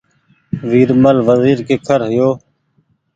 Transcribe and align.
ويرمل 0.69 1.17
وزيرڪيکرهيو 1.27 2.29